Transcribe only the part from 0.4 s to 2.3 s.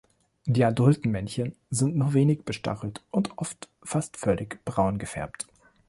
Die adulten Männchen sind nur